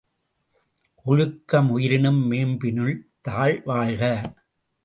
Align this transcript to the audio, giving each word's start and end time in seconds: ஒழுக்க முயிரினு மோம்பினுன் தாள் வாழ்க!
ஒழுக்க 1.05 1.61
முயிரினு 1.61 2.11
மோம்பினுன் 2.29 2.97
தாள் 3.21 3.57
வாழ்க! 3.65 4.03